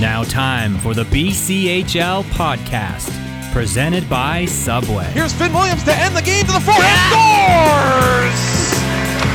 [0.00, 3.12] Now, time for the BCHL podcast,
[3.52, 5.04] presented by Subway.
[5.12, 7.12] Here's Finn Williams to end the game to the forehand.
[7.12, 8.40] Scores!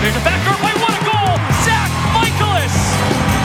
[0.02, 0.74] There's a backdoor play.
[0.82, 1.38] What a goal!
[1.70, 1.86] Zach
[2.18, 2.74] Michaelis!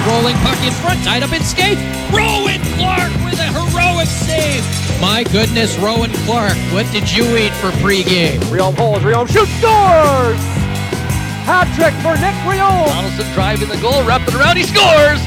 [0.09, 1.77] Rolling puck in front, tied up in skate.
[2.09, 4.64] Rowan Clark with a heroic save.
[4.98, 8.41] My goodness, Rowan Clark, what did you eat for pregame?
[8.50, 10.41] Realm holds, Realm shoots, scores!
[11.45, 12.89] Hat trick for Nick Realm!
[12.89, 15.21] Donaldson driving the goal, wrapping around, he scores!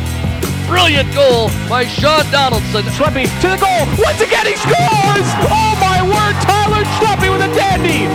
[0.74, 2.82] Brilliant goal by Sean Donaldson.
[2.98, 3.86] Schleppy to the goal.
[4.04, 5.30] Once again, he scores!
[5.46, 8.10] Oh my word, Tyler Schleppy with a dandy!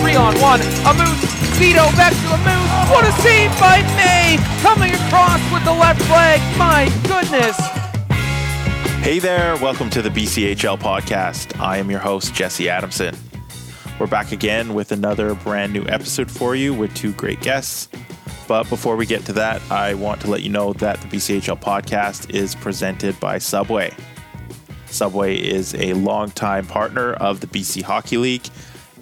[0.00, 0.60] Three on one.
[0.60, 1.24] A moose.
[1.58, 2.70] Vito back to the moose.
[2.88, 4.38] What a save by May!
[4.62, 6.40] Coming across with the left leg.
[6.56, 7.56] My goodness!
[9.02, 11.58] Hey there, welcome to the BCHL podcast.
[11.58, 13.16] I am your host, Jesse Adamson.
[13.98, 17.88] We're back again with another brand new episode for you with two great guests.
[18.46, 21.60] But before we get to that, I want to let you know that the BCHL
[21.60, 23.94] podcast is presented by Subway.
[24.86, 28.46] Subway is a longtime partner of the BC Hockey League,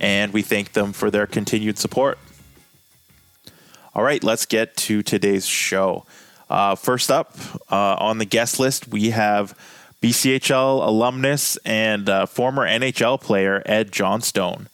[0.00, 2.18] and we thank them for their continued support.
[3.94, 6.06] All right, let's get to today's show.
[6.48, 7.36] Uh, first up
[7.70, 9.58] uh, on the guest list, we have
[10.00, 14.68] BCHL alumnus and uh, former NHL player Ed Johnstone.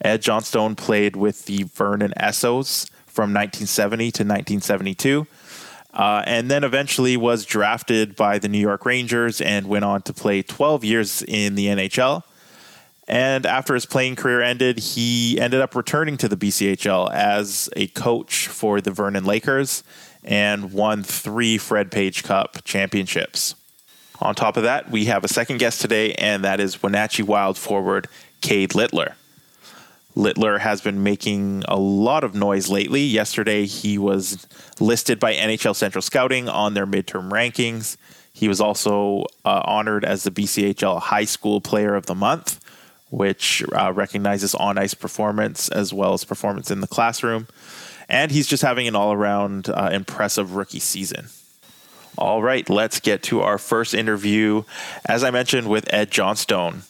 [0.00, 5.26] Ed Johnstone played with the Vernon Essos from 1970 to 1972,
[5.92, 10.14] uh, and then eventually was drafted by the New York Rangers and went on to
[10.14, 12.22] play 12 years in the NHL.
[13.06, 17.88] And after his playing career ended, he ended up returning to the BCHL as a
[17.88, 19.84] coach for the Vernon Lakers
[20.24, 23.54] and won three Fred Page Cup championships.
[24.20, 27.58] On top of that, we have a second guest today, and that is Wenatchee Wild
[27.58, 28.08] forward
[28.40, 29.16] Cade Littler.
[30.14, 33.02] Littler has been making a lot of noise lately.
[33.02, 34.46] Yesterday, he was
[34.78, 37.96] listed by NHL Central Scouting on their midterm rankings.
[38.32, 42.60] He was also uh, honored as the BCHL High School Player of the Month,
[43.10, 47.46] which uh, recognizes on ice performance as well as performance in the classroom.
[48.08, 51.28] And he's just having an all around uh, impressive rookie season.
[52.18, 54.64] All right, let's get to our first interview,
[55.06, 56.82] as I mentioned, with Ed Johnstone.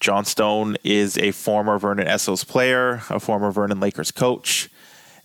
[0.00, 4.68] Johnstone is a former Vernon Essos player, a former Vernon Lakers coach,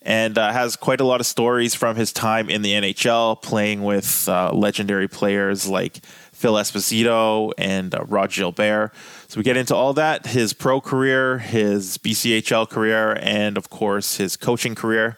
[0.02, 3.84] and uh, has quite a lot of stories from his time in the NHL, playing
[3.84, 8.92] with uh, legendary players like Phil Esposito and uh, Rod Gilbert.
[9.28, 14.16] So we get into all that his pro career, his BCHL career, and of course
[14.16, 15.18] his coaching career.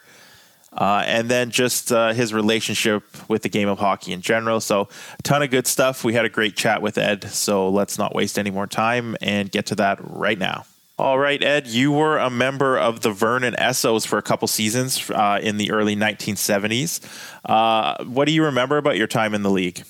[0.74, 4.62] Uh, and then just uh, his relationship with the game of hockey in general.
[4.62, 4.88] So,
[5.20, 6.06] a ton of good stuff.
[6.06, 7.26] We had a great chat with Ed.
[7.26, 10.66] So, let's not waste any more time and get to that right now.
[10.98, 15.09] All right, Ed, you were a member of the Vernon Essos for a couple seasons
[15.09, 17.02] uh, in the early 1970s.
[17.44, 19.84] Uh, what do you remember about your time in the league?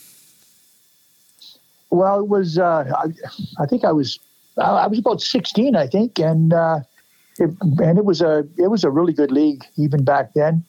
[1.90, 4.20] Well, it was, uh, I, I, think I was,
[4.58, 6.18] I was about 16, I think.
[6.18, 6.80] And, uh,
[7.38, 10.64] it, and it was a, it was a really good league even back then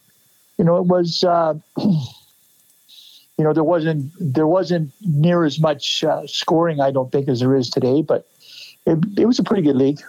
[0.57, 6.25] you know, it was, uh, you know, there wasn't there wasn't near as much uh,
[6.27, 8.27] scoring, I don't think, as there is today, but
[8.85, 10.01] it, it was a pretty good league.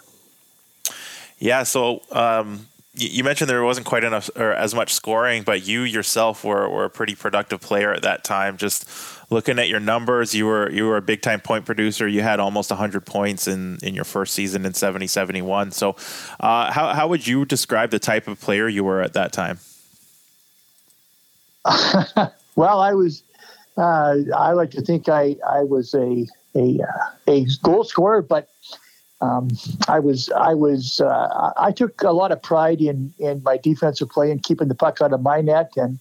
[1.37, 1.63] Yeah.
[1.63, 6.43] So um, you mentioned there wasn't quite enough or as much scoring, but you yourself
[6.43, 8.57] were, were a pretty productive player at that time.
[8.57, 8.87] Just
[9.29, 12.07] looking at your numbers, you were you were a big time point producer.
[12.07, 15.71] You had almost 100 points in, in your first season in 70 71.
[15.71, 15.95] So,
[16.39, 19.59] uh, how, how would you describe the type of player you were at that time?
[22.55, 23.23] well, I was.
[23.77, 28.47] Uh, I like to think I I was a a uh, a goal scorer, but
[29.21, 29.49] um,
[29.87, 34.09] I was I was uh, I took a lot of pride in in my defensive
[34.09, 35.99] play and keeping the puck out of my net, and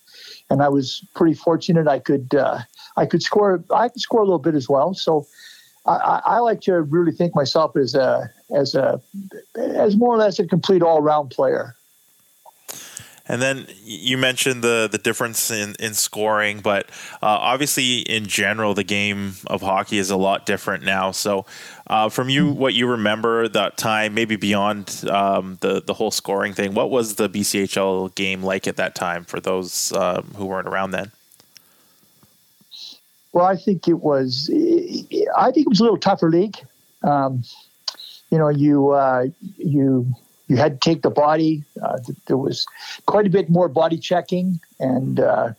[0.50, 1.88] and I was pretty fortunate.
[1.88, 2.60] I could uh,
[2.96, 4.94] I could score I could score a little bit as well.
[4.94, 5.26] So
[5.86, 9.00] I, I like to really think myself as a as a
[9.56, 11.74] as more or less a complete all round player.
[13.26, 16.90] And then you mentioned the the difference in, in scoring, but
[17.22, 21.10] uh, obviously in general the game of hockey is a lot different now.
[21.10, 21.46] So,
[21.86, 26.52] uh, from you, what you remember that time, maybe beyond um, the the whole scoring
[26.52, 30.68] thing, what was the BCHL game like at that time for those um, who weren't
[30.68, 31.10] around then?
[33.32, 34.50] Well, I think it was.
[34.52, 36.56] I think it was a little tougher league.
[37.02, 37.42] Um,
[38.30, 39.26] you know, you uh,
[39.56, 40.14] you
[40.48, 41.64] you had to take the body.
[41.82, 42.66] Uh, there was
[43.06, 45.52] quite a bit more body checking, and uh,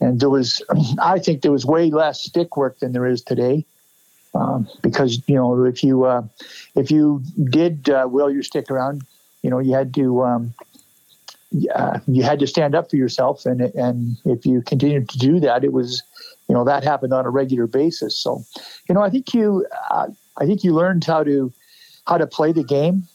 [0.00, 0.62] and there was,
[1.00, 3.64] I think, there was way less stick work than there is today.
[4.34, 6.22] Um, because you know, if you uh,
[6.74, 9.02] if you did uh, will your stick around,
[9.42, 10.54] you know, you had to um,
[11.74, 15.40] uh, you had to stand up for yourself, and and if you continued to do
[15.40, 16.02] that, it was
[16.48, 18.16] you know that happened on a regular basis.
[18.16, 18.44] So,
[18.88, 21.52] you know, I think you, uh, I think you learned how to
[22.06, 23.08] how to play the game.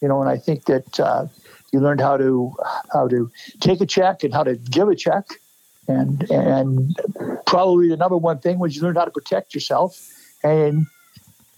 [0.00, 1.26] You know, and I think that uh,
[1.72, 2.54] you learned how to
[2.92, 3.30] how to
[3.60, 5.26] take a check and how to give a check,
[5.88, 6.96] and and
[7.46, 10.08] probably the number one thing was you learned how to protect yourself,
[10.42, 10.86] and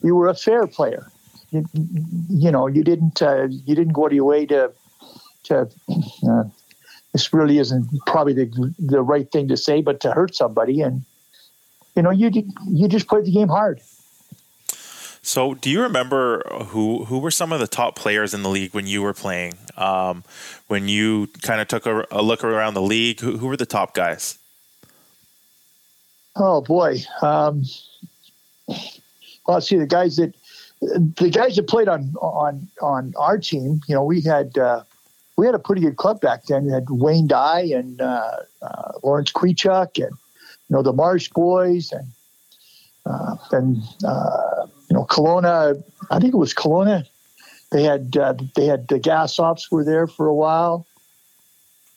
[0.02, 1.06] you were a fair player.
[1.50, 1.66] You,
[2.28, 4.72] you know, you didn't uh, you didn't go out of your way to
[5.44, 5.68] to.
[6.28, 6.44] Uh,
[7.12, 11.04] this really isn't probably the the right thing to say, but to hurt somebody, and
[11.94, 12.30] you know, you
[12.68, 13.80] you just played the game hard.
[15.24, 18.74] So, do you remember who who were some of the top players in the league
[18.74, 19.54] when you were playing?
[19.76, 20.24] Um,
[20.66, 23.64] when you kind of took a, a, look around the league, who, who were the
[23.64, 24.38] top guys?
[26.34, 27.62] Oh boy, um,
[29.46, 30.34] well, see the guys that
[30.80, 33.80] the guys that played on on on our team.
[33.86, 34.82] You know, we had uh,
[35.36, 36.66] we had a pretty good club back then.
[36.66, 40.16] We had Wayne Dye and uh, uh, Lawrence Kwichuk and
[40.68, 42.08] you know the Marsh Boys and
[43.06, 45.82] uh, then uh, you know Kelowna.
[46.10, 47.06] I think it was Kelowna.
[47.70, 50.86] They had uh, they had the Gassoffs were there for a while.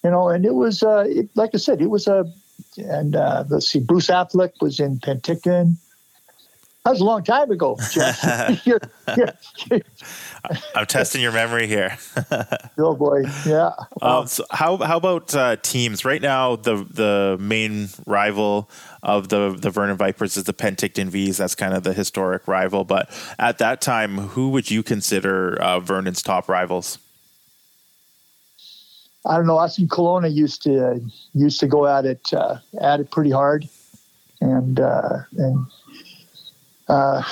[0.02, 2.26] You know, and it was uh, it, like I said, it was a
[2.78, 5.76] and uh, let's see, Bruce Affleck was in Penticton.
[6.86, 7.80] That was a long time ago,
[8.64, 8.80] you're,
[9.18, 9.82] you're,
[10.76, 11.98] I'm testing your memory here.
[12.78, 13.72] oh boy, yeah.
[14.04, 16.58] Um, so how how about uh, teams right now?
[16.58, 18.70] The the main rival
[19.02, 21.38] of the the Vernon Vipers is the Penticton Vees.
[21.38, 22.84] That's kind of the historic rival.
[22.84, 23.10] But
[23.40, 27.00] at that time, who would you consider uh, Vernon's top rivals?
[29.26, 29.58] I don't know.
[29.58, 31.00] Us in Kelowna used to uh,
[31.34, 33.68] used to go at it uh, at it pretty hard,
[34.40, 35.66] and uh, and
[36.88, 37.24] uh,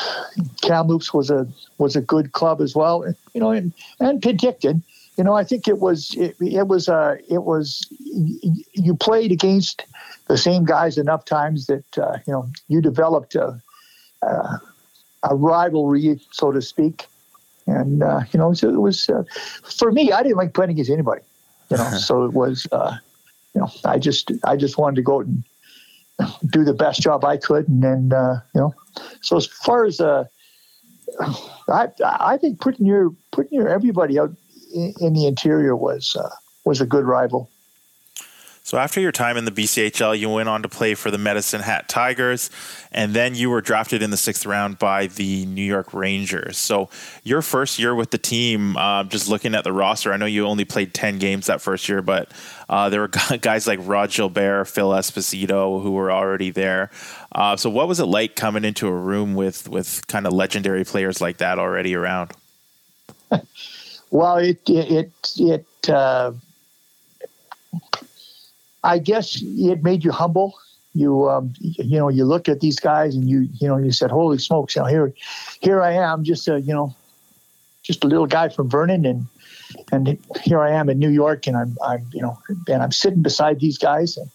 [0.62, 1.48] Kamloops was a
[1.78, 3.06] was a good club as well.
[3.34, 4.82] You know, and and Penticton.
[5.18, 9.86] You know, I think it was it, it was uh, it was you played against
[10.28, 13.62] the same guys enough times that uh, you know you developed a
[14.24, 14.62] a,
[15.24, 17.06] a rivalry, so to speak.
[17.68, 19.24] And uh, you know, so it was uh,
[19.64, 20.12] for me.
[20.12, 21.22] I didn't like playing against anybody.
[21.70, 22.68] You know, so it was.
[22.72, 22.98] Uh,
[23.54, 25.44] you know, I just I just wanted to go out and
[26.50, 28.74] do the best job I could, and then uh, you know.
[29.22, 30.26] So as far as uh,
[31.70, 34.32] I I think putting your putting your everybody out
[34.74, 36.30] in, in the interior was uh,
[36.66, 37.50] was a good rival.
[38.66, 41.60] So after your time in the BCHL, you went on to play for the Medicine
[41.60, 42.50] Hat Tigers,
[42.94, 46.58] and then you were drafted in the sixth round by the New York Rangers.
[46.58, 46.90] So
[47.24, 50.46] your first year with the team, uh, just looking at the roster, I know you
[50.48, 52.32] only played ten games that first year, but
[52.70, 53.08] uh, there were
[53.42, 56.90] guys like Rod Gilbert, Phil Esposito, who were already there.
[57.34, 60.86] Uh, so what was it like coming into a room with with kind of legendary
[60.86, 62.32] players like that already around?
[64.10, 65.12] well, it it it.
[65.38, 66.32] it uh,
[68.84, 70.54] I guess it made you humble.
[70.94, 74.12] You, um, you know, you look at these guys and you, you know, you said,
[74.12, 75.14] "Holy smokes!" You know, here,
[75.60, 76.96] here I am, just a, you know,
[77.82, 79.26] just a little guy from Vernon, and
[79.92, 82.38] and here I am in New York, and I'm, I'm, you know,
[82.68, 84.30] and I'm sitting beside these guys, and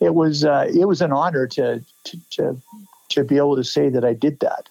[0.00, 2.62] it was, uh, it was an honor to, to, to,
[3.10, 4.68] to be able to say that I did that.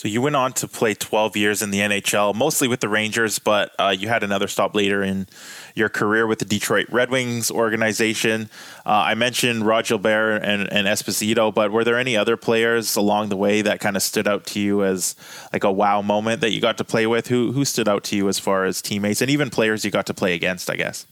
[0.00, 3.38] So you went on to play 12 years in the NHL, mostly with the Rangers,
[3.38, 5.26] but uh, you had another stop later in
[5.74, 8.48] your career with the Detroit Red Wings organization.
[8.86, 13.28] Uh, I mentioned Rod Gilbert and, and Esposito, but were there any other players along
[13.28, 15.16] the way that kind of stood out to you as
[15.52, 17.26] like a wow moment that you got to play with?
[17.26, 20.06] Who who stood out to you as far as teammates and even players you got
[20.06, 20.70] to play against?
[20.70, 21.06] I guess.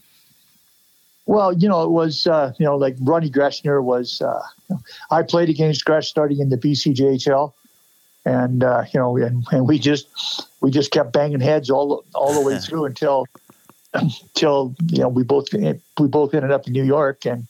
[1.27, 4.19] Well, you know, it was uh, you know like Ronnie Greschner was.
[4.19, 4.41] Uh,
[5.11, 7.53] I played against Gresh starting in the BCJHL
[8.25, 10.07] and uh, you know, and, and we just
[10.61, 13.25] we just kept banging heads all all the way through until
[13.93, 17.25] until you know we both we both ended up in New York.
[17.25, 17.47] And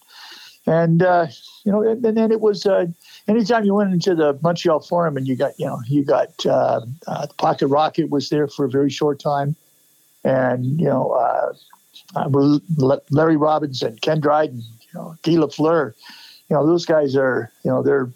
[0.66, 1.26] and uh,
[1.64, 2.86] you know and, and then it was uh,
[3.28, 6.80] anytime you went into the Montreal Forum and you got you know you got uh,
[7.06, 9.56] uh, the Pocket Rocket was there for a very short time.
[10.22, 11.52] And you know uh,
[12.14, 15.94] uh, Larry Robinson, Ken Dryden, you know Guy Lafleur,
[16.48, 18.10] you know those guys are you know they're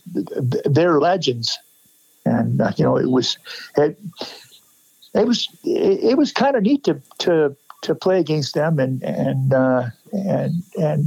[0.66, 1.58] they're legends
[2.24, 3.38] and uh, you know it was
[3.76, 3.98] it,
[5.14, 9.02] it was it, it was kind of neat to to to play against them and
[9.02, 11.06] and uh, and and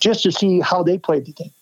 [0.00, 1.52] just to see how they played the game.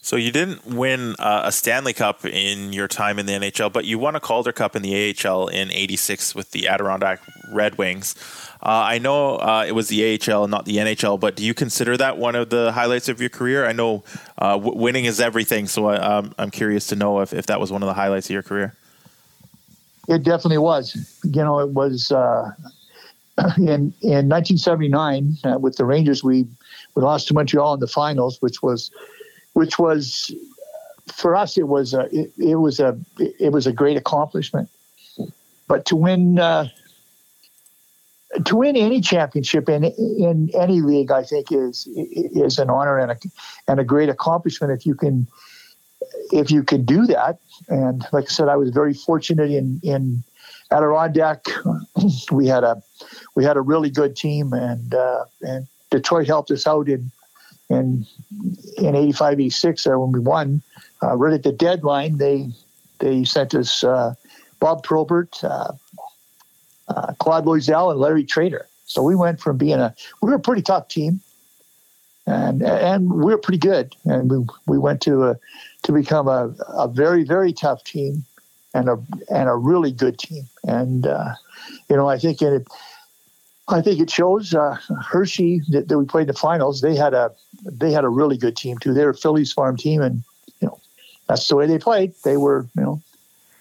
[0.00, 3.86] So you didn't win uh, a Stanley Cup in your time in the NHL, but
[3.86, 7.20] you won a Calder Cup in the AHL in '86 with the Adirondack
[7.52, 8.14] Red Wings.
[8.62, 11.96] Uh, I know uh, it was the AHL, not the NHL, but do you consider
[11.96, 13.66] that one of the highlights of your career?
[13.66, 14.02] I know
[14.38, 17.60] uh, w- winning is everything, so I, um, I'm curious to know if, if that
[17.60, 18.74] was one of the highlights of your career.
[20.08, 21.20] It definitely was.
[21.24, 22.52] You know, it was uh,
[23.58, 26.24] in in 1979 uh, with the Rangers.
[26.24, 26.46] We
[26.94, 28.90] we lost to Montreal in the finals, which was
[29.52, 30.32] which was
[31.12, 34.70] for us it was a it, it was a it was a great accomplishment.
[35.68, 36.68] But to win uh,
[38.44, 43.12] to win any championship in in any league, I think is is an honor and
[43.12, 43.16] a
[43.68, 45.26] and a great accomplishment if you can
[46.32, 47.38] if you can do that.
[47.68, 50.22] And like I said, I was very fortunate in in
[50.70, 51.44] Adirondack.
[52.30, 52.82] We had a
[53.34, 57.10] we had a really good team, and uh, and Detroit helped us out in
[57.68, 58.06] in
[58.78, 60.62] in 85, 86 there when we won.
[61.02, 62.50] Uh, right at the deadline, they
[62.98, 64.14] they sent us uh,
[64.60, 65.72] Bob Probert, uh,
[66.88, 68.66] uh, Claude Loiselle and Larry Trader.
[68.86, 71.20] So we went from being a we were a pretty tough team,
[72.26, 75.36] and and we were pretty good, and we we went to a,
[75.82, 78.24] to become a, a very very tough team,
[78.74, 78.98] and a
[79.30, 81.34] and a really good team, and uh,
[81.88, 82.66] you know I think it.
[83.68, 86.82] I think it shows uh, Hershey that, that we played the finals.
[86.82, 87.32] They had a
[87.64, 88.94] they had a really good team too.
[88.94, 90.22] They were a Phillies farm team, and
[90.60, 90.78] you know
[91.26, 92.14] that's the way they played.
[92.22, 93.02] They were you know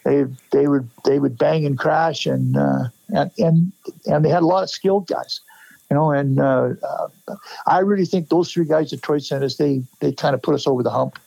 [0.06, 3.72] they they would they would bang and crash, and uh, and and
[4.06, 5.42] and they had a lot of skilled guys,
[5.90, 6.12] you know.
[6.12, 7.36] And uh, uh,
[7.66, 9.56] I really think those three guys at Detroit sent us.
[9.56, 11.20] They they kind of put us over the hump.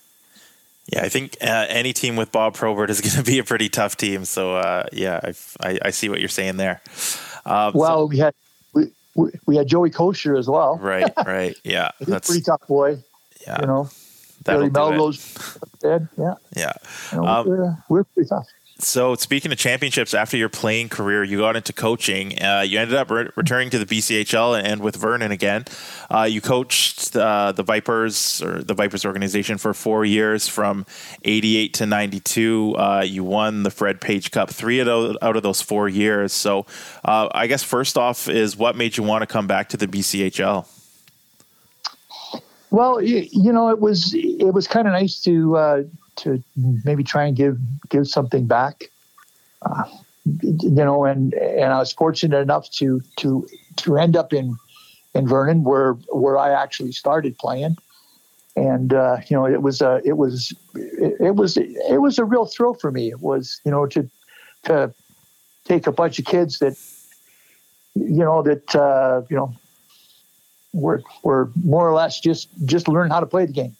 [0.92, 3.68] Yeah, I think uh, any team with Bob Probert is going to be a pretty
[3.68, 4.24] tough team.
[4.24, 6.80] So uh, yeah, I, I, I see what you're saying there.
[7.44, 8.34] Um, well, so, we had
[8.72, 10.78] we, we had Joey Kocur as well.
[10.78, 12.98] Right, right, yeah, that's pretty tough boy.
[13.44, 13.90] Yeah, you know,
[14.44, 16.08] Billy Melrose dead.
[16.16, 16.72] Yeah, yeah,
[17.10, 18.46] you know, um, we're, we're pretty tough.
[18.80, 22.40] So, speaking of championships, after your playing career, you got into coaching.
[22.40, 25.64] Uh, you ended up re- returning to the BCHL and with Vernon again.
[26.08, 30.86] Uh, you coached uh, the Vipers or the Vipers organization for four years, from
[31.24, 32.76] '88 to '92.
[32.78, 36.32] Uh, you won the Fred Page Cup three out of those four years.
[36.32, 36.64] So,
[37.04, 39.88] uh, I guess first off is what made you want to come back to the
[39.88, 40.68] BCHL?
[42.70, 45.82] Well, you know, it was it was kind of nice to uh,
[46.18, 46.42] to
[46.84, 47.58] maybe try and give
[47.88, 48.90] give something back.
[49.62, 49.84] Uh,
[50.42, 53.46] you know, and and I was fortunate enough to to
[53.76, 54.56] to end up in
[55.14, 57.76] in Vernon where where I actually started playing,
[58.56, 62.44] and uh, you know it was a it was it, was it was a real
[62.46, 63.08] thrill for me.
[63.10, 64.08] It was you know to
[64.64, 64.92] to
[65.64, 66.76] take a bunch of kids that
[67.94, 69.54] you know that uh, you know
[70.72, 73.76] were were more or less just just learn how to play the game,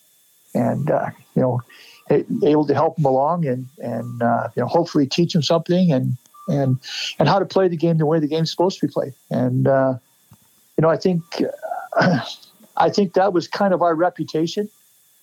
[0.55, 1.61] and uh, you know
[2.11, 6.17] able to help them along and and uh, you know hopefully teach them something and
[6.49, 6.79] and
[7.19, 9.15] and how to play the game the way the game's supposed to be played.
[9.31, 9.95] And uh,
[10.77, 11.23] you know, I think
[12.01, 12.21] uh,
[12.77, 14.69] I think that was kind of our reputation.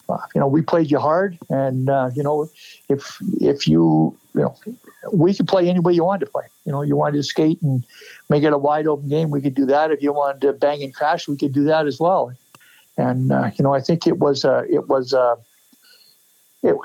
[0.07, 2.47] Uh, you know, we played you hard, and uh, you know,
[2.89, 4.55] if if you you know,
[5.11, 6.45] we could play any way you wanted to play.
[6.65, 7.83] You know, you wanted to skate and
[8.29, 9.91] make it a wide open game, we could do that.
[9.91, 12.33] If you wanted to bang and crash, we could do that as well.
[12.97, 15.15] And uh, you know, I think it was it was
[16.65, 16.75] it,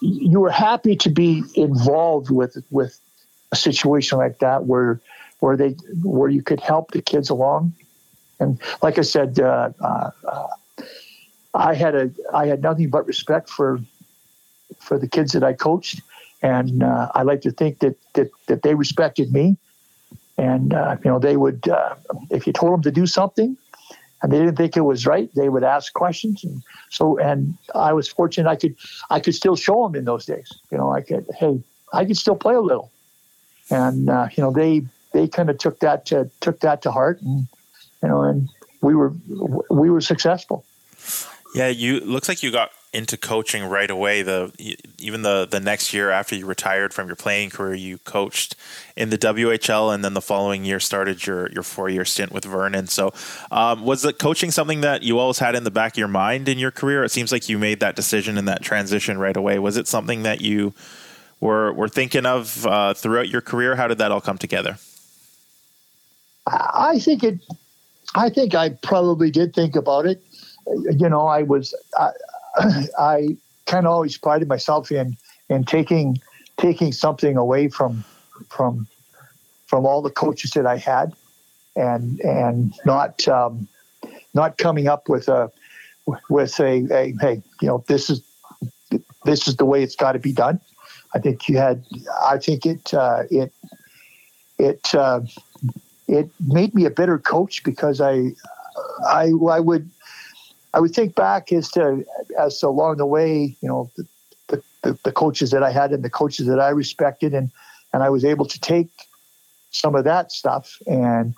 [0.00, 2.98] you were happy to be involved with with
[3.50, 5.00] a situation like that where
[5.40, 5.70] where they
[6.02, 7.74] where you could help the kids along?
[8.38, 10.10] And like i said uh, uh,
[11.54, 13.80] i had a i had nothing but respect for
[14.80, 16.00] for the kids that i coached
[16.42, 19.56] and uh, i like to think that that, that they respected me.
[20.38, 21.94] And uh, you know they would uh,
[22.30, 23.56] if you told them to do something
[24.22, 26.44] and they didn't think it was right, they would ask questions.
[26.44, 28.76] And so, and I was fortunate I could,
[29.10, 30.52] I could still show them in those days.
[30.70, 31.62] You know, I could, hey,
[31.92, 32.90] I could still play a little,
[33.70, 37.20] and uh, you know, they they kind of took that to took that to heart,
[37.20, 37.46] and
[38.02, 38.48] you know, and
[38.80, 39.12] we were
[39.70, 40.64] we were successful.
[41.54, 44.22] Yeah, you looks like you got into coaching right away.
[44.22, 44.52] The
[44.98, 48.54] even the the next year after you retired from your playing career, you coached
[48.96, 52.44] in the WHL, and then the following year started your your four year stint with
[52.44, 52.86] Vernon.
[52.88, 53.12] So,
[53.50, 56.48] um, was the coaching something that you always had in the back of your mind
[56.48, 57.02] in your career?
[57.02, 59.58] It seems like you made that decision and that transition right away.
[59.58, 60.74] Was it something that you
[61.40, 63.76] were were thinking of uh, throughout your career?
[63.76, 64.76] How did that all come together?
[66.46, 67.38] I think it.
[68.14, 70.22] I think I probably did think about it.
[70.66, 71.74] You know, I was.
[71.98, 72.10] I,
[72.98, 75.16] I kind of always prided myself in
[75.48, 76.20] in taking
[76.58, 78.04] taking something away from
[78.48, 78.86] from
[79.66, 81.14] from all the coaches that I had,
[81.76, 83.68] and and not um,
[84.34, 85.50] not coming up with a
[86.28, 88.22] with a, a hey you know this is
[89.24, 90.60] this is the way it's got to be done.
[91.14, 91.84] I think you had
[92.24, 93.52] I think it uh, it
[94.58, 95.20] it uh,
[96.08, 98.32] it made me a better coach because I
[99.06, 99.90] I I would
[100.74, 102.04] I would think back as to
[102.38, 103.90] as to along the way, you know,
[104.48, 107.50] the, the, the, coaches that I had and the coaches that I respected, and
[107.92, 108.90] and I was able to take
[109.70, 111.34] some of that stuff and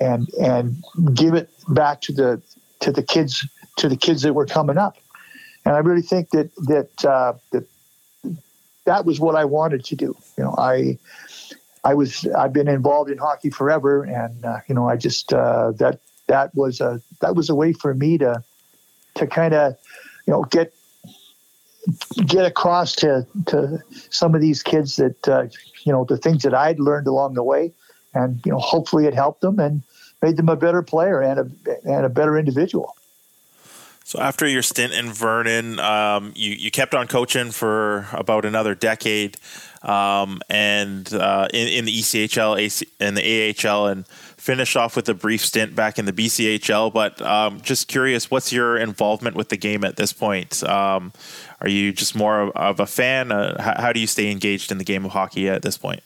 [0.00, 0.82] and and
[1.14, 2.42] give it back to the
[2.80, 3.46] to the kids
[3.78, 4.96] to the kids that were coming up.
[5.64, 7.64] And I really think that that uh, that
[8.84, 10.16] that was what I wanted to do.
[10.36, 10.98] You know, I
[11.84, 15.72] I was I've been involved in hockey forever, and uh, you know, I just uh,
[15.72, 18.42] that that was a that was a way for me to
[19.14, 19.76] to kind of
[20.26, 20.72] you know get
[22.26, 23.78] get across to to
[24.10, 25.44] some of these kids that uh,
[25.84, 27.72] you know the things that I'd learned along the way,
[28.14, 29.82] and you know hopefully it helped them and
[30.22, 32.96] made them a better player and a and a better individual.
[34.04, 38.74] So after your stint in Vernon, um, you you kept on coaching for about another
[38.74, 39.36] decade,
[39.82, 44.06] um, and uh, in, in the ECHL and the AHL, and
[44.42, 46.92] finished off with a brief stint back in the BCHL.
[46.92, 50.64] But um, just curious, what's your involvement with the game at this point?
[50.64, 51.12] Um,
[51.60, 53.30] are you just more of a fan?
[53.30, 56.02] Uh, how, do you stay engaged in the game of hockey at this point?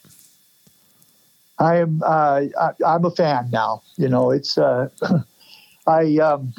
[1.59, 2.03] I am.
[2.05, 3.83] Uh, I, am a fan now.
[3.97, 4.59] You know, it's.
[4.59, 4.91] Uh,
[5.87, 6.53] I, um,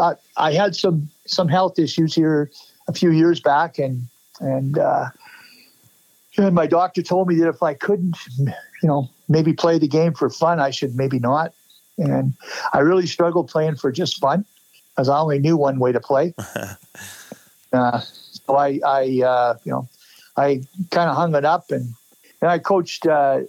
[0.00, 2.50] I, I had some some health issues here
[2.88, 4.08] a few years back, and
[4.40, 5.10] and uh,
[6.36, 10.14] and my doctor told me that if I couldn't, you know, maybe play the game
[10.14, 11.52] for fun, I should maybe not.
[11.96, 12.34] And
[12.72, 14.44] I really struggled playing for just fun,
[14.90, 16.34] because I only knew one way to play.
[17.72, 19.88] Uh, so I, I uh, you know,
[20.36, 20.62] I
[20.92, 21.92] kind of hung it up and,
[22.40, 23.04] and I coached.
[23.04, 23.40] Uh,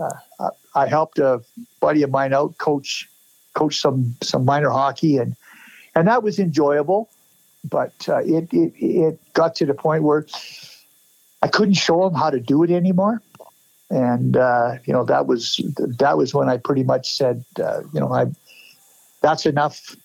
[0.00, 1.42] uh, I helped a
[1.78, 3.06] buddy of mine out coach
[3.52, 5.36] coach some some minor hockey and
[5.94, 7.10] and that was enjoyable.
[7.68, 10.24] But uh, it, it it got to the point where
[11.46, 13.22] I couldn't show them how to do it anymore,
[13.90, 15.60] and uh, you know that was
[15.98, 18.26] that was when I pretty much said, you know, I
[19.20, 19.96] that's enough.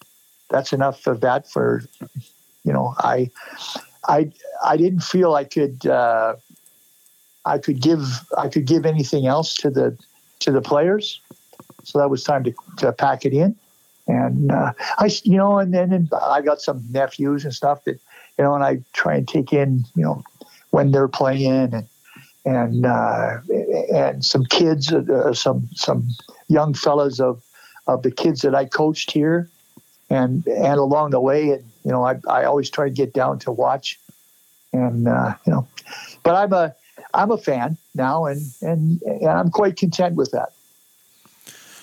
[0.50, 1.84] That's enough of that for
[2.64, 3.30] you know, I,
[4.08, 4.32] I,
[4.64, 6.36] I didn't feel I could, uh,
[7.46, 8.04] I could give,
[8.38, 9.98] I could give anything else to the,
[10.40, 11.20] to the players.
[11.84, 13.56] So that was time to, to pack it in.
[14.08, 18.00] And uh, I, you know, and then I got some nephews and stuff that,
[18.38, 20.24] you know, and I try and take in, you know,
[20.72, 21.88] when they're playing and
[22.44, 23.38] and uh,
[23.94, 26.10] and some kids, uh, some some
[26.48, 27.44] young fellas of
[27.88, 29.50] of the kids that I coached here,
[30.10, 33.40] and and along the way, and you know, I, I always try to get down
[33.40, 34.00] to watch,
[34.74, 35.68] and uh, you know,
[36.24, 36.76] but I'm a
[37.14, 40.54] I'm a fan now, and and, and I'm quite content with that.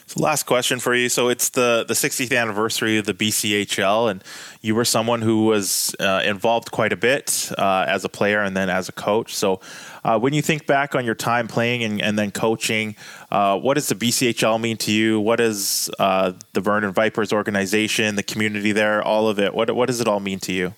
[0.08, 1.10] So last question for you.
[1.10, 4.24] So it's the the 60th anniversary of the BCHL, and
[4.62, 8.56] you were someone who was uh, involved quite a bit uh, as a player and
[8.56, 9.34] then as a coach.
[9.34, 9.60] So
[10.04, 12.96] uh, when you think back on your time playing and, and then coaching,
[13.30, 15.20] uh, what does the BCHL mean to you?
[15.20, 19.52] What does uh, the Vernon Vipers organization, the community there, all of it?
[19.52, 20.72] What what does it all mean to you?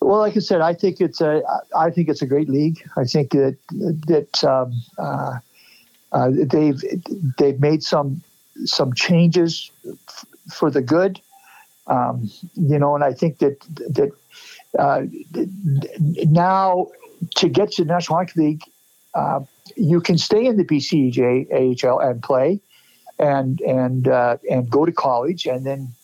[0.00, 1.42] Well, like I said, I think it's a
[1.76, 2.88] I think it's a great league.
[2.96, 3.56] I think that
[4.06, 4.44] that.
[4.44, 5.40] Um, uh,
[6.12, 6.82] uh, they've
[7.38, 8.22] they've made some
[8.64, 9.70] some changes
[10.08, 11.20] f- for the good,
[11.86, 14.10] um, you know, and I think that that
[14.78, 15.02] uh,
[16.26, 16.88] now
[17.36, 18.62] to get to the National Hockey League,
[19.14, 19.40] uh,
[19.76, 22.60] you can stay in the BCJHL and play,
[23.18, 25.94] and and uh, and go to college, and then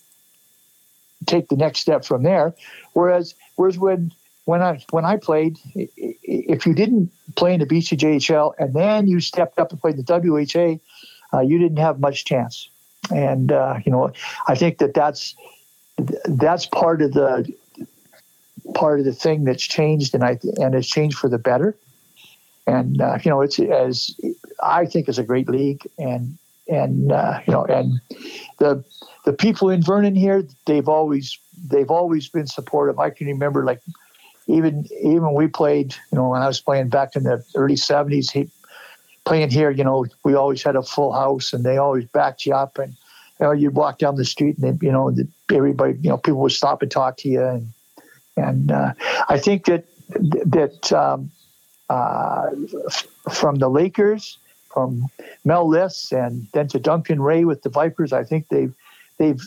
[1.25, 2.53] take the next step from there.
[2.93, 4.11] Whereas whereas when
[4.49, 9.19] when I when I played, if you didn't play in the BCJHL and then you
[9.19, 12.67] stepped up and played the WHA, uh, you didn't have much chance.
[13.13, 14.11] And uh, you know,
[14.47, 15.35] I think that that's
[16.25, 17.47] that's part of the
[18.73, 21.77] part of the thing that's changed, and I and it's changed for the better.
[22.65, 24.19] And uh, you know, it's as
[24.63, 28.01] I think is a great league, and and uh, you know, and
[28.57, 28.83] the
[29.25, 31.37] the people in Vernon here, they've always
[31.69, 32.97] they've always been supportive.
[32.97, 33.81] I can remember like
[34.49, 38.31] even even we played, you know, when I was playing back in the early '70s,
[38.31, 38.49] he
[39.23, 42.55] playing here, you know, we always had a full house, and they always backed you
[42.55, 42.93] up, and
[43.39, 45.15] you know, you'd walk down the street, and you know,
[45.53, 47.71] everybody, you know, people would stop and talk to you, and
[48.37, 48.93] and uh,
[49.29, 51.31] I think that that um,
[51.91, 52.49] uh,
[53.31, 54.39] from the Lakers,
[54.73, 55.05] from
[55.45, 58.73] Mel Liss, and then to Duncan Wray with the Vipers, I think they've
[59.19, 59.41] they've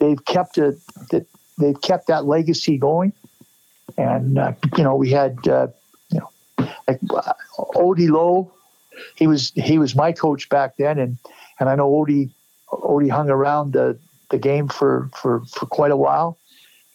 [0.00, 1.26] they've kept that
[1.56, 3.14] they've kept that legacy going
[3.96, 5.68] and uh, you know we had uh,
[6.10, 6.30] you know
[6.88, 7.32] like uh,
[7.74, 8.52] Odie Lowe.
[9.16, 11.18] He was he was my coach back then, and
[11.58, 12.30] and I know Odie
[12.70, 13.98] Odie hung around the
[14.30, 16.38] the game for for for quite a while,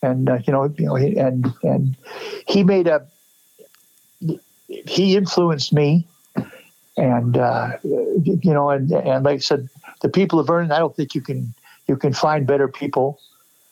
[0.01, 1.95] and uh, you know you know and and
[2.47, 3.05] he made a
[4.67, 6.07] he influenced me,
[6.97, 9.69] and uh, you know and and like I said,
[10.01, 11.53] the people of Vernon, I don't think you can
[11.88, 13.19] you can find better people.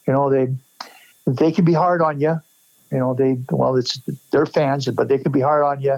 [0.06, 0.54] You know they
[1.26, 2.42] they can be hard on you,
[2.91, 4.00] you know, they well, it's
[4.32, 5.97] they're fans, but they can be hard on you.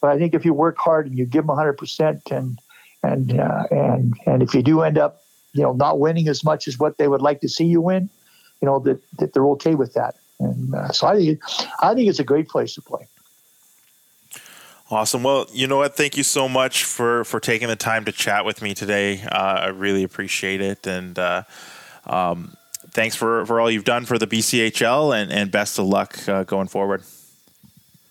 [0.00, 2.58] But I think if you work hard and you give them 100 percent, and
[3.02, 6.68] and uh, and and if you do end up you know not winning as much
[6.68, 8.08] as what they would like to see you win,
[8.60, 10.16] you know that, that they're okay with that.
[10.38, 11.40] And uh, so I think
[11.80, 13.06] I think it's a great place to play.
[14.90, 15.22] Awesome.
[15.22, 15.96] Well, you know what?
[15.96, 19.22] Thank you so much for for taking the time to chat with me today.
[19.22, 21.44] Uh, I really appreciate it, and uh,
[22.04, 22.56] um,
[22.92, 26.44] thanks for for all you've done for the BCHL, and and best of luck uh,
[26.44, 27.02] going forward.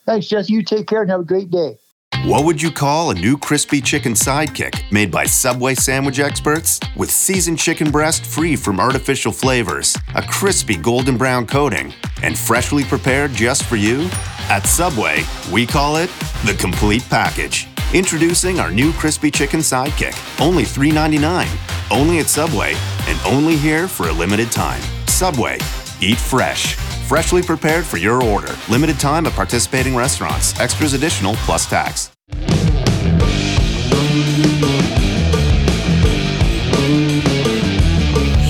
[0.05, 0.51] Thanks, Jesse.
[0.53, 1.77] You take care and have a great day.
[2.25, 6.79] What would you call a new crispy chicken sidekick made by Subway sandwich experts?
[6.95, 12.83] With seasoned chicken breast free from artificial flavors, a crispy golden brown coating, and freshly
[12.83, 14.07] prepared just for you?
[14.49, 16.11] At Subway, we call it
[16.45, 17.67] the complete package.
[17.93, 21.47] Introducing our new crispy chicken sidekick, only $3.99.
[21.89, 22.90] Only at Subway, and
[23.25, 24.81] only here for a limited time.
[25.07, 25.57] Subway,
[26.01, 26.75] eat fresh.
[27.07, 28.55] Freshly prepared for your order.
[28.69, 30.57] Limited time at participating restaurants.
[30.59, 32.11] Extras additional plus tax.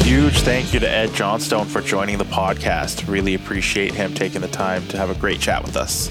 [0.04, 3.08] Huge thank you to Ed Johnstone for joining the podcast.
[3.10, 6.10] Really appreciate him taking the time to have a great chat with us.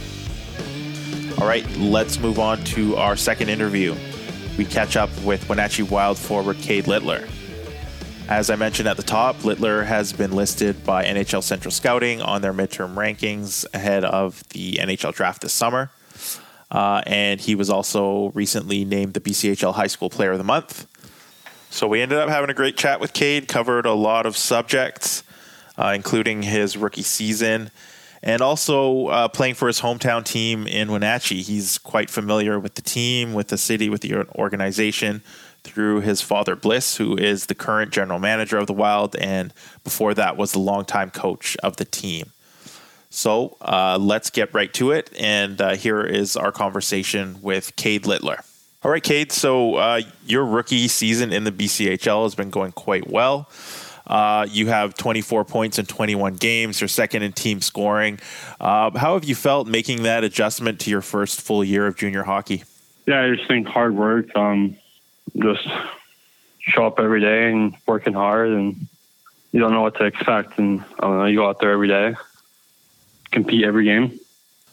[1.40, 3.94] All right, let's move on to our second interview.
[4.58, 7.26] We catch up with Wenatchee Wild forward Cade Littler.
[8.30, 12.42] As I mentioned at the top, Littler has been listed by NHL Central Scouting on
[12.42, 15.90] their midterm rankings ahead of the NHL draft this summer.
[16.70, 20.86] Uh, and he was also recently named the BCHL High School Player of the Month.
[21.70, 25.24] So we ended up having a great chat with Cade, covered a lot of subjects,
[25.76, 27.72] uh, including his rookie season
[28.22, 31.42] and also uh, playing for his hometown team in Wenatchee.
[31.42, 35.22] He's quite familiar with the team, with the city, with the organization
[35.62, 39.52] through his father Bliss, who is the current general manager of the Wild, and
[39.84, 42.32] before that was the longtime coach of the team.
[43.10, 45.10] So uh, let's get right to it.
[45.18, 48.42] And uh, here is our conversation with Cade Littler.
[48.82, 49.32] All right, Cade.
[49.32, 53.50] So uh, your rookie season in the BCHL has been going quite well.
[54.06, 56.80] Uh, you have 24 points in 21 games.
[56.80, 58.18] You're second in team scoring.
[58.58, 62.22] Uh, how have you felt making that adjustment to your first full year of junior
[62.22, 62.64] hockey?
[63.06, 64.34] Yeah, I just think hard work.
[64.34, 64.76] Um,
[65.36, 65.66] just
[66.60, 68.86] show up every day and working hard, and
[69.52, 70.58] you don't know what to expect.
[70.58, 72.14] And I don't know, you go out there every day,
[73.30, 74.18] compete every game.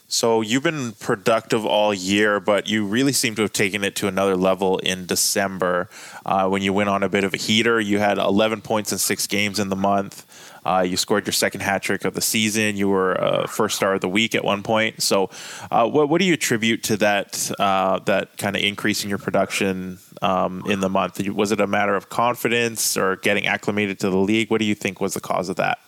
[0.10, 4.08] So you've been productive all year, but you really seem to have taken it to
[4.08, 5.89] another level in December
[6.26, 7.82] uh, when you went on a bit of a heater.
[7.82, 10.26] You had 11 points in six games in the month.
[10.65, 12.78] Uh, you scored your second hat trick of the season.
[12.78, 15.02] You were uh, first star of the week at one point.
[15.02, 15.30] So,
[15.72, 19.17] uh, what, what do you attribute to that uh, that kind of increase in your
[19.17, 21.25] production um, in the month?
[21.30, 24.49] Was it a matter of confidence or getting acclimated to the league?
[24.49, 25.80] What do you think was the cause of that?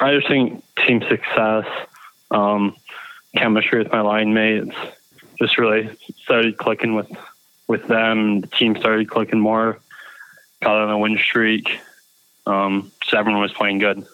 [0.00, 1.66] I just think team success.
[2.30, 2.76] Um,
[3.36, 4.76] chemistry with my line mates.
[5.38, 7.10] Just really started clicking with
[7.66, 8.40] with them.
[8.40, 9.78] The team started clicking more.
[10.60, 11.80] Got on a win streak.
[12.46, 14.04] Um, so everyone was playing good.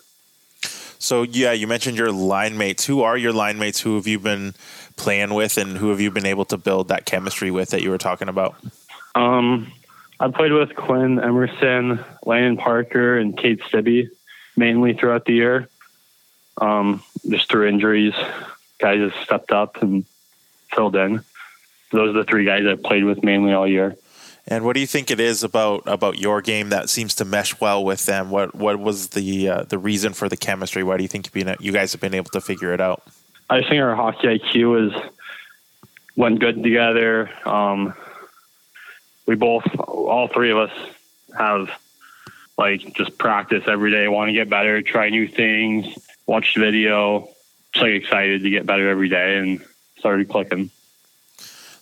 [0.98, 2.84] So yeah, you mentioned your line mates.
[2.86, 3.80] Who are your line mates?
[3.80, 4.54] Who have you been
[4.96, 7.90] playing with, and who have you been able to build that chemistry with that you
[7.90, 8.56] were talking about?
[9.18, 9.72] Um,
[10.20, 14.08] I played with Quinn Emerson, Landon Parker, and Kate Stibbe
[14.56, 15.68] mainly throughout the year.
[16.60, 18.14] Um, just through injuries,
[18.78, 20.04] guys have stepped up and
[20.72, 21.24] filled in.
[21.90, 23.96] Those are the three guys I've played with mainly all year.
[24.46, 27.60] And what do you think it is about about your game that seems to mesh
[27.60, 28.30] well with them?
[28.30, 30.82] What what was the uh, the reason for the chemistry?
[30.82, 33.02] Why do you think you been, you guys have been able to figure it out?
[33.50, 35.10] I think our hockey IQ is
[36.16, 37.30] went good together.
[37.44, 37.94] Um,
[39.28, 40.72] we both, all three of us,
[41.36, 41.70] have
[42.56, 44.08] like just practice every day.
[44.08, 45.86] Want to get better, try new things,
[46.26, 47.28] watch video,
[47.74, 49.62] just like excited to get better every day and
[49.98, 50.70] started clicking.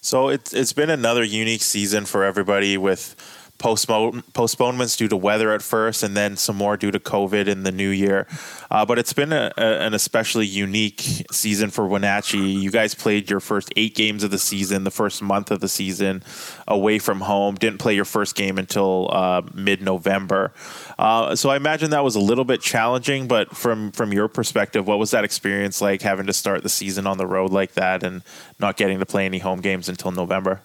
[0.01, 3.15] So it's it's been another unique season for everybody with
[3.59, 7.73] postponements due to weather at first, and then some more due to COVID in the
[7.73, 8.27] new year.
[8.71, 12.39] Uh, but it's been a, a, an especially unique season for Wenatchee.
[12.39, 15.69] You guys played your first eight games of the season, the first month of the
[15.69, 16.23] season,
[16.67, 17.55] away from home.
[17.55, 20.53] Didn't play your first game until uh, mid November.
[20.99, 23.29] Uh, so I imagine that was a little bit challenging.
[23.29, 27.07] But from from your perspective, what was that experience like having to start the season
[27.07, 28.23] on the road like that and
[28.59, 30.61] not getting to play any home games until November?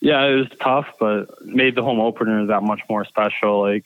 [0.00, 3.60] Yeah, it was tough, but made the home opener that much more special.
[3.60, 3.84] Like,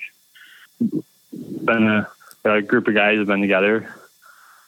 [0.80, 2.08] been a,
[2.44, 3.94] a group of guys have been together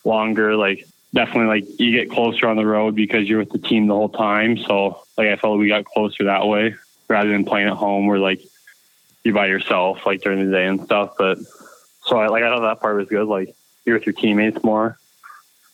[0.04, 0.56] longer.
[0.56, 3.94] Like, definitely, like you get closer on the road because you're with the team the
[3.94, 4.56] whole time.
[4.56, 6.76] So, like, I felt we got closer that way
[7.08, 8.40] rather than playing at home where like
[9.24, 11.14] you're by yourself, like during the day and stuff.
[11.18, 11.38] But
[12.04, 13.26] so, I like I thought that part was good.
[13.26, 14.98] Like, you're with your teammates more.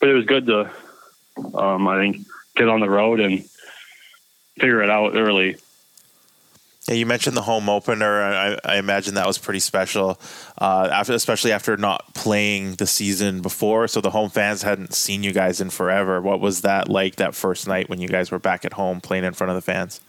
[0.00, 0.70] But it was good to,
[1.54, 2.26] um, I think,
[2.56, 3.44] get on the road and
[4.58, 5.56] figure it out early.
[6.88, 8.22] Yeah, you mentioned the home opener.
[8.22, 10.18] I, I imagine that was pretty special,
[10.56, 13.88] uh, after, especially after not playing the season before.
[13.88, 16.22] So the home fans hadn't seen you guys in forever.
[16.22, 19.24] What was that like that first night when you guys were back at home playing
[19.24, 20.00] in front of the fans?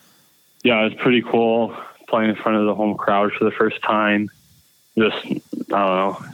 [0.64, 1.76] Yeah, it was pretty cool
[2.08, 4.30] playing in front of the home crowd for the first time.
[4.98, 6.26] Just I don't know,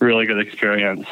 [0.00, 1.06] really good experience.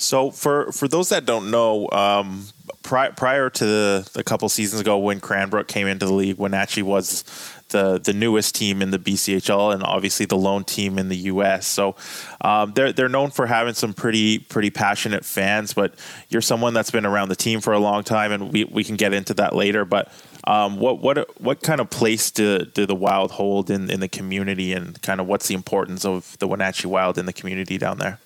[0.00, 2.46] So for for those that don't know, um,
[2.82, 6.82] pri- prior to the, a couple seasons ago when Cranbrook came into the league, Wenatchee
[6.82, 7.22] was
[7.68, 11.66] the the newest team in the BCHL and obviously the lone team in the US.
[11.66, 11.96] So
[12.40, 15.74] um, they're they're known for having some pretty pretty passionate fans.
[15.74, 15.94] But
[16.30, 18.96] you're someone that's been around the team for a long time, and we, we can
[18.96, 19.84] get into that later.
[19.84, 20.10] But
[20.44, 24.08] um, what what what kind of place do, do the Wild hold in, in the
[24.08, 27.98] community, and kind of what's the importance of the Wenatchee Wild in the community down
[27.98, 28.18] there?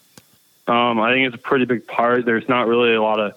[0.66, 2.24] Um, I think it's a pretty big part.
[2.24, 3.34] There's not really a lot of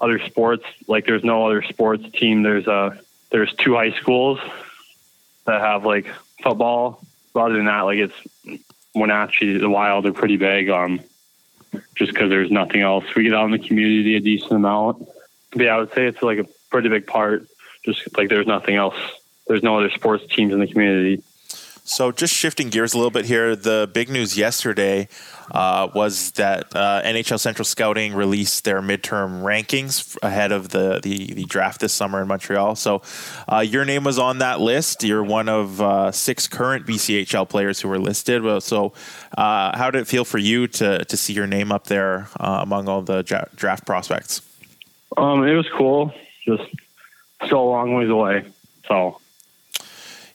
[0.00, 0.64] other sports.
[0.86, 2.42] Like there's no other sports team.
[2.42, 2.98] There's a
[3.30, 4.38] there's two high schools
[5.44, 6.06] that have like
[6.42, 7.04] football.
[7.34, 8.14] Other than that, like it's
[8.94, 10.70] Wenatchee, the Wild are pretty big.
[10.70, 11.00] Um,
[11.94, 13.04] just because there's nothing else.
[13.14, 15.08] We get out in the community a decent amount.
[15.52, 17.46] But yeah, I would say it's like a pretty big part.
[17.84, 18.96] Just like there's nothing else.
[19.46, 21.22] There's no other sports teams in the community.
[21.86, 25.06] So, just shifting gears a little bit here, the big news yesterday
[25.50, 31.34] uh, was that uh, NHL Central Scouting released their midterm rankings ahead of the, the,
[31.34, 32.74] the draft this summer in Montreal.
[32.76, 33.02] So,
[33.52, 35.04] uh, your name was on that list.
[35.04, 38.62] You're one of uh, six current BCHL players who were listed.
[38.62, 38.94] So,
[39.36, 42.60] uh, how did it feel for you to, to see your name up there uh,
[42.62, 44.40] among all the dra- draft prospects?
[45.18, 46.14] Um, it was cool.
[46.46, 46.64] Just
[47.44, 48.46] still a long ways away.
[48.88, 49.20] So,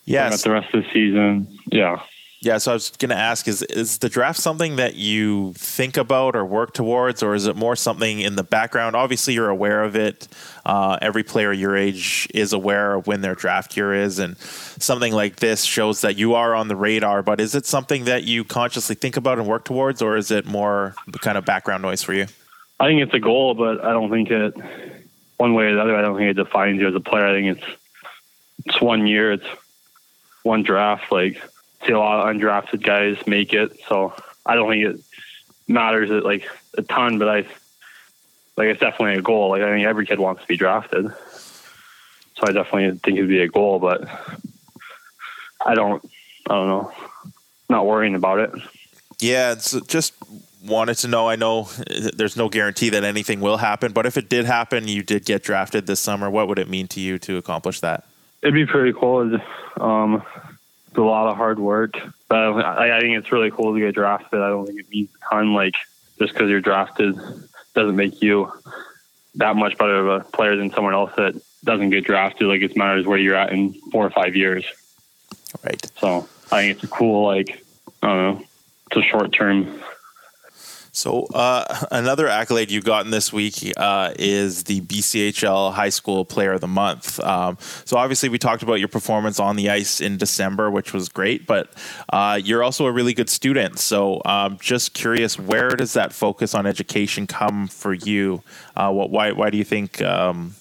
[0.10, 0.44] Yes.
[0.44, 1.60] the rest of the season.
[1.72, 2.02] Yeah.
[2.42, 5.98] Yeah, so I was going to ask is is the draft something that you think
[5.98, 8.96] about or work towards, or is it more something in the background?
[8.96, 10.30] Obviously, you're aware of it.
[10.66, 15.12] Uh, every player your age is aware of when their draft year is, and something
[15.12, 17.22] like this shows that you are on the radar.
[17.22, 20.46] But is it something that you consciously think about and work towards, or is it
[20.46, 22.28] more kind of background noise for you?
[22.80, 24.56] I think it's a goal, but I don't think it
[25.36, 25.96] one way or the other.
[25.98, 27.28] I don't think it defines you as a player.
[27.28, 27.80] I think it's
[28.66, 29.34] it's one year.
[29.34, 29.46] It's
[30.44, 31.12] one draft.
[31.12, 31.42] Like
[31.86, 34.14] see a lot of undrafted guys make it, so
[34.46, 35.02] I don't think it
[35.68, 36.48] matters it like
[36.78, 37.20] a ton.
[37.20, 37.36] But I
[38.58, 39.50] like it's definitely a goal.
[39.50, 43.42] Like I think every kid wants to be drafted, so I definitely think it'd be
[43.42, 43.80] a goal.
[43.80, 44.08] But
[45.66, 46.04] I don't.
[46.50, 46.92] I don't know.
[47.70, 48.52] Not worrying about it.
[49.20, 50.14] Yeah, it's just
[50.66, 51.30] wanted to know.
[51.30, 51.70] I know
[52.16, 55.44] there's no guarantee that anything will happen, but if it did happen, you did get
[55.44, 56.30] drafted this summer.
[56.30, 58.09] What would it mean to you to accomplish that?
[58.42, 59.40] It'd be pretty cool.
[59.80, 60.24] Um,
[60.88, 61.98] it's a lot of hard work.
[62.28, 64.40] But I, I think it's really cool to get drafted.
[64.40, 65.54] I don't think it means a ton.
[65.54, 65.76] Like
[66.20, 67.16] just because you're drafted
[67.74, 68.52] doesn't make you
[69.36, 72.48] that much better of a player than someone else that doesn't get drafted.
[72.48, 74.66] Like it matters where you're at in four or five years.
[75.64, 75.84] Right.
[75.98, 77.26] So I think it's a cool.
[77.26, 77.64] Like
[78.02, 78.46] I don't know.
[78.92, 79.82] It's a short term
[80.92, 86.54] so uh, another accolade you've gotten this week uh, is the BCHL High School Player
[86.54, 87.20] of the Month.
[87.20, 91.10] Um, so obviously we talked about your performance on the ice in December, which was
[91.10, 91.72] great, but
[92.12, 93.80] uh, you're also a really good student.
[93.80, 98.44] So um, just curious, where does that focus on education come for you?
[98.76, 100.56] Uh, what, why why do you think um,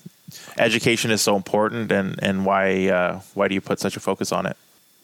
[0.59, 4.33] education is so important, and and why uh, why do you put such a focus
[4.33, 4.57] on it?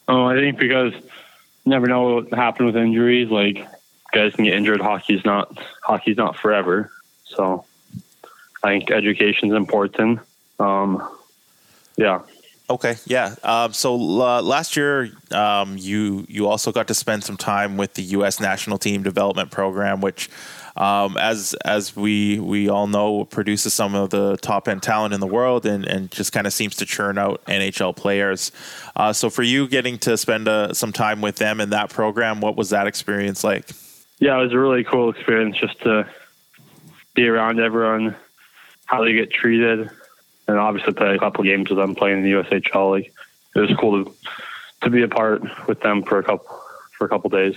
[0.07, 0.93] Oh, I think because
[1.65, 3.29] never know what happened with injuries.
[3.29, 3.67] Like
[4.15, 4.81] guys can get injured.
[4.81, 6.89] Hockey's not hockey's not forever.
[7.25, 7.65] So
[8.63, 10.19] I think education's important.
[10.59, 11.07] Um,
[11.97, 12.21] yeah.
[12.67, 13.35] Okay, yeah.
[13.43, 17.93] Um, so uh, last year, um, you you also got to spend some time with
[17.93, 18.39] the U.S.
[18.39, 20.31] National Team Development Program, which,
[20.75, 25.19] um, as as we we all know, produces some of the top end talent in
[25.19, 28.51] the world, and, and just kind of seems to churn out NHL players.
[28.95, 32.41] Uh, so for you, getting to spend uh, some time with them in that program,
[32.41, 33.69] what was that experience like?
[34.19, 36.07] Yeah, it was a really cool experience just to
[37.13, 38.15] be around everyone,
[38.85, 39.89] how they get treated,
[40.47, 42.91] and obviously play a couple games with them playing in the USHL.
[42.91, 43.13] Like
[43.55, 44.15] it was cool to
[44.81, 46.61] to be a part with them for a couple
[46.97, 47.55] for a couple days.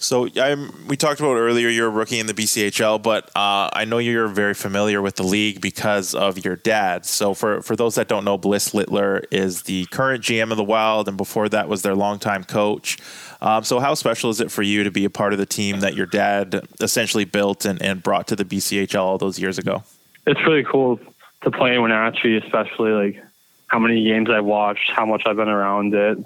[0.00, 1.68] So I'm, we talked about earlier.
[1.68, 5.22] You're a rookie in the BCHL, but uh, I know you're very familiar with the
[5.22, 7.04] league because of your dad.
[7.04, 10.64] So for for those that don't know, Bliss Littler is the current GM of the
[10.64, 12.96] Wild, and before that was their longtime coach.
[13.42, 15.80] Um, so how special is it for you to be a part of the team
[15.80, 19.82] that your dad essentially built and, and brought to the BCHL all those years ago?
[20.26, 20.98] It's really cool
[21.42, 23.22] to play in Wenatchee, especially like
[23.66, 26.18] how many games I've watched, how much I've been around it,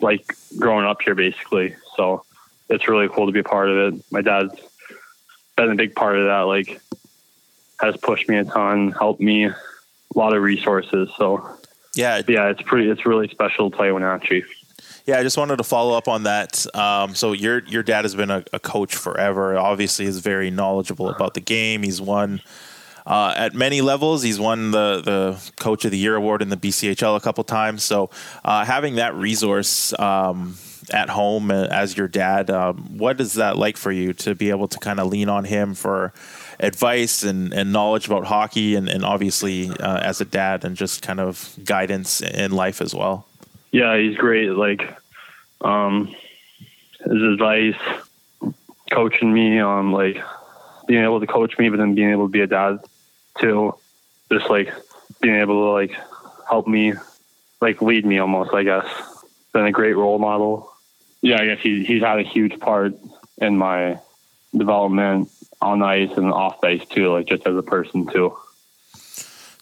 [0.00, 0.26] like
[0.58, 1.76] growing up here basically.
[1.96, 2.24] So
[2.72, 4.04] it's really cool to be a part of it.
[4.10, 4.54] My dad's
[5.56, 6.40] been a big part of that.
[6.40, 6.80] Like,
[7.80, 9.54] has pushed me a ton, helped me, a
[10.14, 11.10] lot of resources.
[11.16, 11.56] So
[11.94, 12.88] Yeah, yeah, it's pretty.
[12.88, 14.44] It's really special to play Wenatchee.
[15.04, 16.64] Yeah, I just wanted to follow up on that.
[16.76, 19.58] Um, so your your dad has been a, a, coach forever.
[19.58, 21.82] Obviously, is very knowledgeable about the game.
[21.82, 22.40] He's won
[23.04, 24.22] uh, at many levels.
[24.22, 27.82] He's won the the Coach of the Year award in the BCHL a couple times.
[27.82, 28.10] So
[28.44, 29.92] uh, having that resource.
[29.98, 30.56] Um,
[30.90, 34.68] at home as your dad, um, what is that like for you to be able
[34.68, 36.12] to kind of lean on him for
[36.60, 41.02] advice and, and knowledge about hockey, and, and obviously uh, as a dad and just
[41.02, 43.26] kind of guidance in life as well?
[43.70, 44.50] Yeah, he's great.
[44.50, 44.96] Like,
[45.60, 46.14] um,
[47.04, 47.76] his advice,
[48.90, 50.22] coaching me on like
[50.86, 52.78] being able to coach me, but then being able to be a dad
[53.38, 53.74] too.
[54.30, 54.72] Just like
[55.20, 55.96] being able to like
[56.48, 56.94] help me,
[57.60, 58.52] like lead me almost.
[58.52, 58.86] I guess
[59.52, 60.71] been a great role model.
[61.22, 62.94] Yeah, I guess he, he's had a huge part
[63.38, 63.98] in my
[64.54, 65.30] development
[65.60, 68.36] on ice and off ice too, like just as a person too.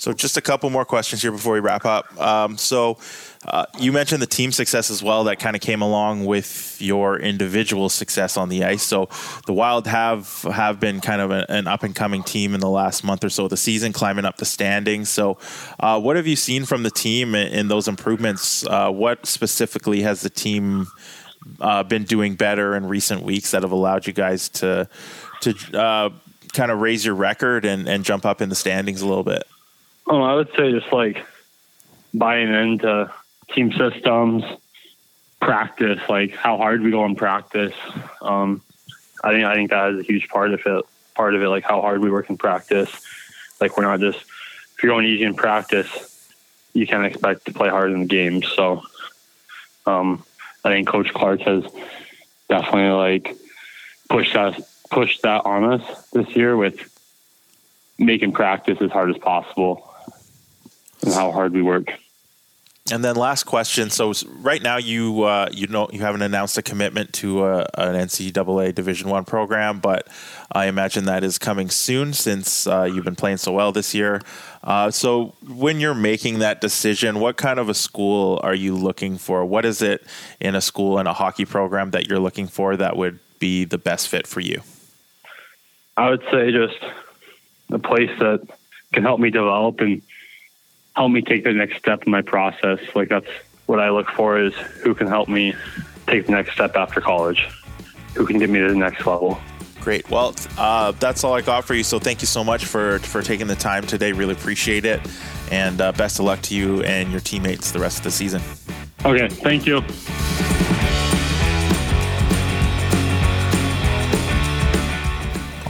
[0.00, 2.18] So, just a couple more questions here before we wrap up.
[2.18, 2.96] Um, so,
[3.44, 7.18] uh, you mentioned the team success as well that kind of came along with your
[7.18, 8.82] individual success on the ice.
[8.82, 9.10] So,
[9.44, 12.70] the Wild have have been kind of a, an up and coming team in the
[12.70, 15.10] last month or so of the season, climbing up the standings.
[15.10, 15.36] So,
[15.78, 18.66] uh, what have you seen from the team in, in those improvements?
[18.66, 20.86] Uh, what specifically has the team
[21.60, 24.88] uh, been doing better in recent weeks that have allowed you guys to
[25.40, 26.10] to uh,
[26.52, 29.44] kind of raise your record and, and jump up in the standings a little bit?
[30.06, 31.24] Oh, I would say just like
[32.12, 33.12] buying into
[33.52, 34.44] team systems,
[35.40, 37.74] practice, like how hard we go in practice.
[38.20, 38.62] Um,
[39.22, 40.84] I think I think that is a huge part of it.
[41.14, 42.90] Part of it, like how hard we work in practice.
[43.60, 46.32] Like we're not just if you're going easy in practice,
[46.72, 48.42] you can't expect to play hard in the game.
[48.42, 48.82] So,
[49.86, 50.24] um,
[50.64, 51.64] I think Coach Clark has
[52.48, 53.36] definitely like
[54.08, 56.78] pushed us pushed that on us this year with
[57.98, 59.88] making practice as hard as possible
[61.02, 61.92] and how hard we work.
[62.92, 63.88] And then last question.
[63.90, 67.94] So right now you uh, you know you haven't announced a commitment to a, an
[67.94, 70.08] NCAA Division One program, but
[70.50, 74.22] I imagine that is coming soon since uh, you've been playing so well this year.
[74.64, 79.18] Uh, so when you're making that decision, what kind of a school are you looking
[79.18, 79.44] for?
[79.44, 80.04] What is it
[80.40, 83.78] in a school and a hockey program that you're looking for that would be the
[83.78, 84.62] best fit for you?
[85.96, 86.78] I would say just
[87.70, 88.40] a place that
[88.92, 90.02] can help me develop and
[90.96, 92.78] help me take the next step in my process.
[92.94, 93.28] Like that's
[93.66, 95.54] what I look for is who can help me
[96.06, 97.48] take the next step after college,
[98.14, 99.38] who can get me to the next level.
[99.80, 100.10] Great.
[100.10, 101.82] Well, uh, that's all I got for you.
[101.82, 104.12] So thank you so much for for taking the time today.
[104.12, 105.00] Really appreciate it,
[105.50, 108.42] and uh, best of luck to you and your teammates the rest of the season.
[109.06, 109.28] Okay.
[109.28, 109.76] Thank you.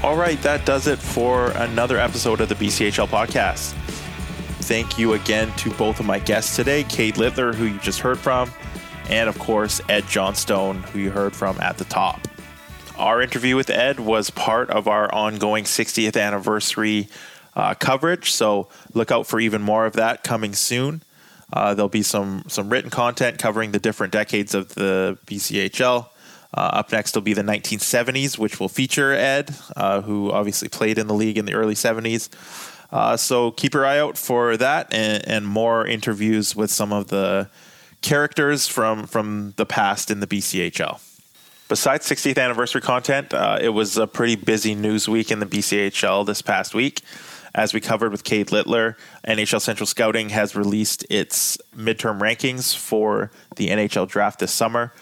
[0.03, 3.80] All right, that does it for another episode of the BCHL podcast
[4.71, 8.21] thank you again to both of my guests today, Cade Littler, who you just heard
[8.21, 8.49] from,
[9.09, 12.21] and of course, Ed Johnstone, who you heard from at the top.
[12.97, 17.09] Our interview with Ed was part of our ongoing 60th anniversary
[17.57, 21.03] uh, coverage, so look out for even more of that coming soon.
[21.53, 26.07] Uh, there'll be some some written content covering the different decades of the BCHL.
[26.55, 30.97] Uh, up next will be the 1970s, which will feature Ed, uh, who obviously played
[30.97, 32.29] in the league in the early 70s.
[32.93, 37.07] Uh, so keep your eye out for that and, and, more interviews with some of
[37.09, 37.49] the
[38.03, 41.01] characters from from the past in the BCHL.
[41.69, 46.27] Besides 60th anniversary content, uh, it was a pretty busy news week in the BCHL
[46.27, 47.03] this past week.
[47.55, 53.31] As we covered with Cade Littler, NHL Central Scouting has released its midterm rankings for
[53.57, 54.93] the NHL draft this summer.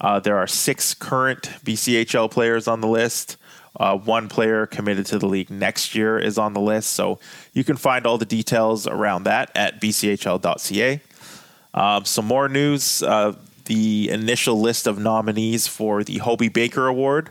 [0.00, 3.36] Uh, there are six current BCHL players on the list.
[3.76, 6.94] Uh, one player committed to the league next year is on the list.
[6.94, 7.18] So
[7.52, 11.00] you can find all the details around that at bchl.ca.
[11.74, 13.34] Um, some more news uh,
[13.68, 17.30] the initial list of nominees for the Hobey Baker Award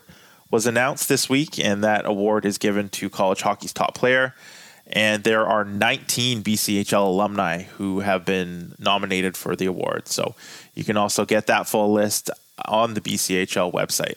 [0.50, 4.34] was announced this week, and that award is given to college hockey's top player.
[4.86, 10.08] And there are 19 BCHL alumni who have been nominated for the award.
[10.08, 10.36] So
[10.76, 12.30] you can also get that full list
[12.64, 14.16] on the BCHL website.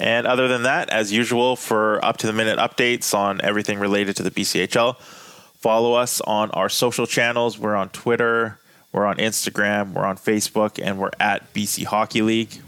[0.00, 4.16] And other than that, as usual, for up to the minute updates on everything related
[4.16, 4.98] to the BCHL,
[5.58, 7.58] follow us on our social channels.
[7.58, 8.58] We're on Twitter,
[8.92, 12.60] we're on Instagram, we're on Facebook, and we're at BC Hockey League.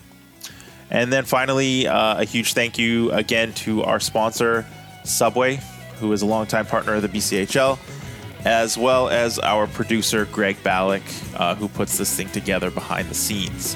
[0.91, 4.67] And then finally, uh, a huge thank you again to our sponsor,
[5.05, 5.59] Subway,
[6.01, 7.79] who is a longtime partner of the BCHL,
[8.45, 11.03] as well as our producer, Greg Ballack,
[11.41, 13.75] uh, who puts this thing together behind the scenes.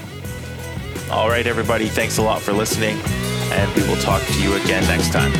[1.10, 2.98] All right, everybody, thanks a lot for listening,
[3.52, 5.32] and we will talk to you again next time.